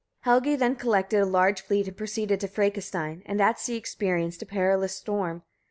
Helgi 0.21 0.55
then 0.55 0.77
collected 0.77 1.19
a 1.19 1.27
large 1.27 1.61
fleet 1.61 1.87
and 1.87 1.95
proceeded 1.95 2.39
to 2.39 2.47
Frekastein, 2.47 3.21
and 3.27 3.39
at 3.39 3.59
sea 3.59 3.75
experienced 3.75 4.41
a 4.41 4.47
perilous 4.47 4.95
storm. 4.95 5.43